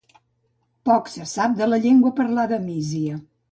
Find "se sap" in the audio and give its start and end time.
1.17-1.53